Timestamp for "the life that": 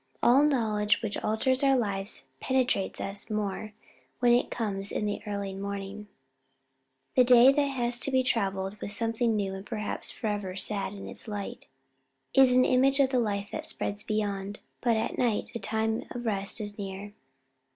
13.11-13.67